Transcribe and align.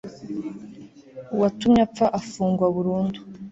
uwatumye 1.33 1.81
apfa 1.87 2.05
afungwa 2.19 2.65
burundu 2.75 3.19